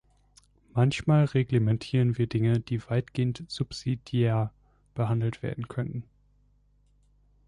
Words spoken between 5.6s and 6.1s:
könnten.